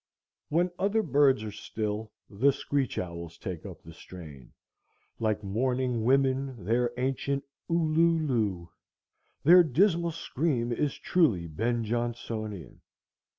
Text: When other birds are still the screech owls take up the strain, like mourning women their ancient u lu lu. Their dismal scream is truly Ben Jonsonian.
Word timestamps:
When 0.49 0.71
other 0.79 1.03
birds 1.03 1.43
are 1.43 1.51
still 1.51 2.11
the 2.27 2.51
screech 2.51 2.97
owls 2.97 3.37
take 3.37 3.67
up 3.67 3.83
the 3.83 3.93
strain, 3.93 4.51
like 5.19 5.43
mourning 5.43 6.03
women 6.03 6.65
their 6.65 6.89
ancient 6.97 7.43
u 7.69 7.77
lu 7.77 8.17
lu. 8.17 8.69
Their 9.43 9.61
dismal 9.61 10.09
scream 10.09 10.71
is 10.71 10.97
truly 10.97 11.45
Ben 11.45 11.83
Jonsonian. 11.85 12.79